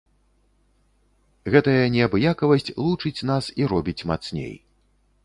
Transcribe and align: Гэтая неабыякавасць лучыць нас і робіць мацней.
Гэтая 1.55 1.85
неабыякавасць 1.95 2.71
лучыць 2.87 3.25
нас 3.31 3.51
і 3.63 3.69
робіць 3.75 4.05
мацней. 4.15 4.51